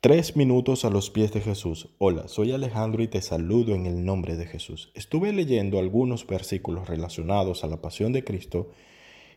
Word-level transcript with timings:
Tres 0.00 0.36
minutos 0.36 0.84
a 0.84 0.90
los 0.90 1.10
pies 1.10 1.32
de 1.32 1.40
Jesús. 1.40 1.88
Hola, 1.98 2.28
soy 2.28 2.52
Alejandro 2.52 3.02
y 3.02 3.08
te 3.08 3.20
saludo 3.20 3.74
en 3.74 3.84
el 3.84 4.04
nombre 4.04 4.36
de 4.36 4.46
Jesús. 4.46 4.92
Estuve 4.94 5.32
leyendo 5.32 5.80
algunos 5.80 6.24
versículos 6.24 6.86
relacionados 6.86 7.64
a 7.64 7.66
la 7.66 7.82
pasión 7.82 8.12
de 8.12 8.22
Cristo 8.22 8.70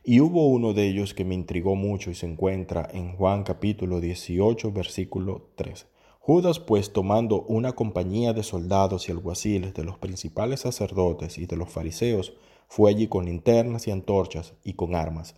y 0.03 0.19
hubo 0.19 0.47
uno 0.47 0.75
de 0.75 0.87
ellos 0.87 1.15
que 1.15 1.25
me 1.25 1.33
intrigó 1.33 1.73
mucho 1.73 2.11
y 2.11 2.13
se 2.13 2.27
encuentra 2.27 2.87
en 2.93 3.13
Juan 3.13 3.41
capítulo 3.41 3.99
18 3.99 4.71
versículo 4.71 5.49
3. 5.55 5.87
Judas 6.19 6.59
pues 6.59 6.93
tomando 6.93 7.41
una 7.41 7.71
compañía 7.71 8.33
de 8.33 8.43
soldados 8.43 9.09
y 9.09 9.11
alguaciles 9.11 9.73
de 9.73 9.83
los 9.83 9.97
principales 9.97 10.59
sacerdotes 10.59 11.39
y 11.39 11.47
de 11.47 11.55
los 11.55 11.71
fariseos, 11.71 12.33
fue 12.67 12.91
allí 12.91 13.07
con 13.07 13.25
linternas 13.25 13.87
y 13.87 13.91
antorchas 13.91 14.53
y 14.63 14.73
con 14.73 14.93
armas. 14.93 15.33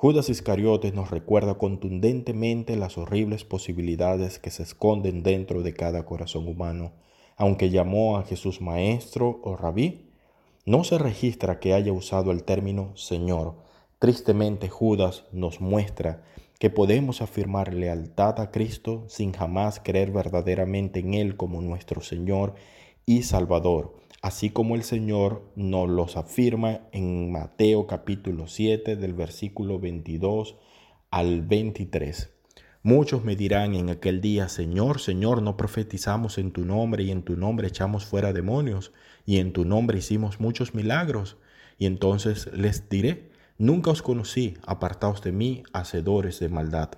Judas 0.00 0.28
Iscariotes 0.28 0.94
nos 0.94 1.10
recuerda 1.10 1.54
contundentemente 1.54 2.76
las 2.76 2.96
horribles 2.98 3.42
posibilidades 3.42 4.38
que 4.38 4.52
se 4.52 4.62
esconden 4.62 5.24
dentro 5.24 5.62
de 5.62 5.74
cada 5.74 6.06
corazón 6.06 6.46
humano. 6.46 6.92
Aunque 7.36 7.70
llamó 7.70 8.16
a 8.16 8.22
Jesús 8.22 8.60
maestro 8.60 9.40
o 9.42 9.56
rabí, 9.56 10.12
no 10.64 10.84
se 10.84 10.98
registra 10.98 11.58
que 11.58 11.74
haya 11.74 11.92
usado 11.92 12.30
el 12.30 12.44
término 12.44 12.96
Señor. 12.96 13.56
Tristemente 13.98 14.68
Judas 14.68 15.24
nos 15.32 15.60
muestra 15.60 16.22
que 16.60 16.70
podemos 16.70 17.20
afirmar 17.20 17.74
lealtad 17.74 18.38
a 18.40 18.52
Cristo 18.52 19.02
sin 19.08 19.32
jamás 19.32 19.80
creer 19.80 20.12
verdaderamente 20.12 21.00
en 21.00 21.14
Él 21.14 21.36
como 21.36 21.60
nuestro 21.60 22.02
Señor 22.02 22.54
y 23.04 23.24
Salvador 23.24 23.96
así 24.22 24.50
como 24.50 24.74
el 24.74 24.82
Señor 24.82 25.50
nos 25.54 25.88
los 25.88 26.16
afirma 26.16 26.80
en 26.92 27.30
Mateo 27.30 27.86
capítulo 27.86 28.48
7 28.48 28.96
del 28.96 29.14
versículo 29.14 29.78
22 29.78 30.56
al 31.10 31.42
23. 31.42 32.34
Muchos 32.82 33.24
me 33.24 33.36
dirán 33.36 33.74
en 33.74 33.90
aquel 33.90 34.20
día, 34.20 34.48
Señor, 34.48 35.00
Señor, 35.00 35.42
no 35.42 35.56
profetizamos 35.56 36.38
en 36.38 36.52
tu 36.52 36.64
nombre 36.64 37.02
y 37.02 37.10
en 37.10 37.22
tu 37.22 37.36
nombre 37.36 37.68
echamos 37.68 38.06
fuera 38.06 38.32
demonios 38.32 38.92
y 39.26 39.38
en 39.38 39.52
tu 39.52 39.64
nombre 39.64 39.98
hicimos 39.98 40.40
muchos 40.40 40.74
milagros. 40.74 41.36
Y 41.76 41.86
entonces 41.86 42.50
les 42.52 42.88
diré, 42.88 43.30
nunca 43.56 43.90
os 43.90 44.02
conocí, 44.02 44.54
apartaos 44.66 45.22
de 45.22 45.32
mí, 45.32 45.62
hacedores 45.72 46.40
de 46.40 46.48
maldad. 46.48 46.90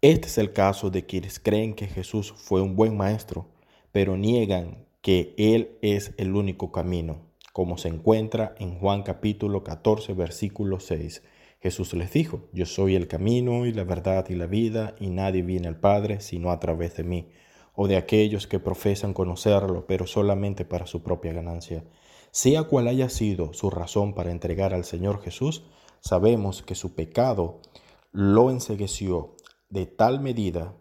Este 0.00 0.28
es 0.28 0.38
el 0.38 0.52
caso 0.52 0.90
de 0.90 1.04
quienes 1.04 1.40
creen 1.40 1.74
que 1.74 1.86
Jesús 1.86 2.32
fue 2.36 2.60
un 2.60 2.76
buen 2.76 2.96
maestro, 2.96 3.48
pero 3.92 4.16
niegan 4.16 4.85
que 5.06 5.36
Él 5.38 5.78
es 5.82 6.14
el 6.16 6.34
único 6.34 6.72
camino, 6.72 7.20
como 7.52 7.78
se 7.78 7.86
encuentra 7.86 8.56
en 8.58 8.76
Juan 8.80 9.04
capítulo 9.04 9.62
14, 9.62 10.14
versículo 10.14 10.80
6. 10.80 11.22
Jesús 11.60 11.94
les 11.94 12.12
dijo, 12.12 12.48
yo 12.52 12.66
soy 12.66 12.96
el 12.96 13.06
camino 13.06 13.66
y 13.66 13.72
la 13.72 13.84
verdad 13.84 14.26
y 14.30 14.34
la 14.34 14.46
vida, 14.46 14.96
y 14.98 15.10
nadie 15.10 15.42
viene 15.42 15.68
al 15.68 15.78
Padre 15.78 16.18
sino 16.18 16.50
a 16.50 16.58
través 16.58 16.96
de 16.96 17.04
mí, 17.04 17.28
o 17.72 17.86
de 17.86 17.96
aquellos 17.96 18.48
que 18.48 18.58
profesan 18.58 19.14
conocerlo, 19.14 19.86
pero 19.86 20.08
solamente 20.08 20.64
para 20.64 20.86
su 20.86 21.04
propia 21.04 21.32
ganancia. 21.32 21.84
Sea 22.32 22.64
cual 22.64 22.88
haya 22.88 23.08
sido 23.08 23.52
su 23.52 23.70
razón 23.70 24.12
para 24.12 24.32
entregar 24.32 24.74
al 24.74 24.82
Señor 24.82 25.22
Jesús, 25.22 25.62
sabemos 26.00 26.62
que 26.62 26.74
su 26.74 26.96
pecado 26.96 27.60
lo 28.10 28.50
ensegueció 28.50 29.36
de 29.68 29.86
tal 29.86 30.18
medida 30.18 30.74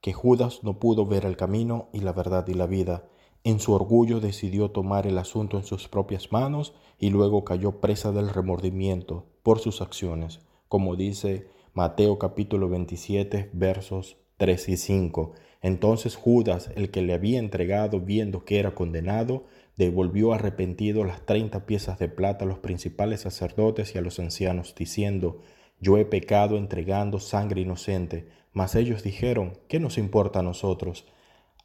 que 0.00 0.12
Judas 0.12 0.64
no 0.64 0.80
pudo 0.80 1.06
ver 1.06 1.24
el 1.24 1.36
camino 1.36 1.90
y 1.92 2.00
la 2.00 2.12
verdad 2.12 2.44
y 2.48 2.54
la 2.54 2.66
vida, 2.66 3.04
en 3.44 3.60
su 3.60 3.72
orgullo 3.72 4.20
decidió 4.20 4.70
tomar 4.70 5.06
el 5.06 5.18
asunto 5.18 5.56
en 5.56 5.64
sus 5.64 5.88
propias 5.88 6.32
manos 6.32 6.74
y 6.98 7.10
luego 7.10 7.44
cayó 7.44 7.80
presa 7.80 8.12
del 8.12 8.28
remordimiento 8.28 9.26
por 9.42 9.60
sus 9.60 9.80
acciones, 9.80 10.40
como 10.68 10.96
dice 10.96 11.46
Mateo 11.72 12.18
capítulo 12.18 12.68
27 12.68 13.50
versos 13.52 14.16
3 14.36 14.68
y 14.68 14.76
5. 14.76 15.32
Entonces 15.62 16.16
Judas, 16.16 16.70
el 16.76 16.90
que 16.90 17.02
le 17.02 17.14
había 17.14 17.38
entregado 17.38 18.00
viendo 18.00 18.44
que 18.44 18.58
era 18.58 18.74
condenado, 18.74 19.44
devolvió 19.76 20.32
arrepentido 20.32 21.04
las 21.04 21.24
treinta 21.24 21.64
piezas 21.66 21.98
de 21.98 22.08
plata 22.08 22.44
a 22.44 22.48
los 22.48 22.58
principales 22.58 23.20
sacerdotes 23.20 23.94
y 23.94 23.98
a 23.98 24.00
los 24.00 24.18
ancianos, 24.18 24.74
diciendo, 24.76 25.40
Yo 25.80 25.98
he 25.98 26.04
pecado 26.04 26.56
entregando 26.56 27.20
sangre 27.20 27.60
inocente. 27.60 28.28
Mas 28.52 28.74
ellos 28.74 29.02
dijeron, 29.02 29.58
¿qué 29.68 29.78
nos 29.78 29.98
importa 29.98 30.40
a 30.40 30.42
nosotros? 30.42 31.06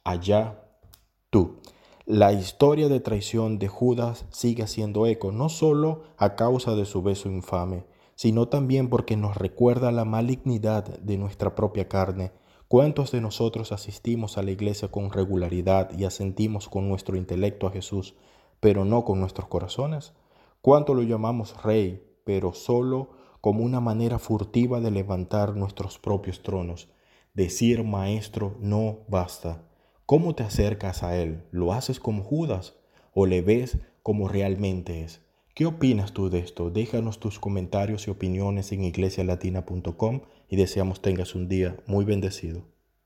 Allá 0.04 0.63
La 2.06 2.32
historia 2.32 2.88
de 2.88 3.00
traición 3.00 3.58
de 3.58 3.66
Judas 3.66 4.26
sigue 4.30 4.62
haciendo 4.62 5.06
eco, 5.06 5.32
no 5.32 5.48
solo 5.48 6.02
a 6.18 6.36
causa 6.36 6.74
de 6.74 6.84
su 6.84 7.02
beso 7.02 7.30
infame, 7.30 7.86
sino 8.14 8.48
también 8.48 8.88
porque 8.88 9.16
nos 9.16 9.36
recuerda 9.36 9.90
la 9.90 10.04
malignidad 10.04 10.84
de 10.98 11.16
nuestra 11.16 11.54
propia 11.54 11.88
carne. 11.88 12.30
¿Cuántos 12.68 13.10
de 13.10 13.20
nosotros 13.20 13.72
asistimos 13.72 14.38
a 14.38 14.42
la 14.42 14.50
iglesia 14.50 14.88
con 14.88 15.10
regularidad 15.10 15.98
y 15.98 16.04
asentimos 16.04 16.68
con 16.68 16.88
nuestro 16.88 17.16
intelecto 17.16 17.66
a 17.66 17.70
Jesús, 17.70 18.14
pero 18.60 18.84
no 18.84 19.04
con 19.04 19.18
nuestros 19.18 19.48
corazones? 19.48 20.12
¿Cuánto 20.60 20.94
lo 20.94 21.02
llamamos 21.02 21.62
rey, 21.62 22.02
pero 22.24 22.52
solo 22.52 23.10
como 23.40 23.64
una 23.64 23.80
manera 23.80 24.18
furtiva 24.18 24.80
de 24.80 24.90
levantar 24.90 25.56
nuestros 25.56 25.98
propios 25.98 26.42
tronos? 26.42 26.88
Decir 27.32 27.82
maestro 27.82 28.56
no 28.60 28.98
basta. 29.08 29.62
¿Cómo 30.06 30.34
te 30.34 30.42
acercas 30.42 31.02
a 31.02 31.16
Él? 31.16 31.44
¿Lo 31.50 31.72
haces 31.72 31.98
como 31.98 32.24
Judas 32.24 32.74
o 33.14 33.24
le 33.24 33.40
ves 33.40 33.78
como 34.02 34.28
realmente 34.28 35.02
es? 35.02 35.22
¿Qué 35.54 35.64
opinas 35.64 36.12
tú 36.12 36.28
de 36.28 36.40
esto? 36.40 36.70
Déjanos 36.70 37.20
tus 37.20 37.38
comentarios 37.38 38.06
y 38.06 38.10
opiniones 38.10 38.70
en 38.72 38.84
iglesialatina.com 38.84 40.20
y 40.50 40.56
deseamos 40.56 41.00
tengas 41.00 41.34
un 41.34 41.48
día 41.48 41.78
muy 41.86 42.04
bendecido. 42.04 42.73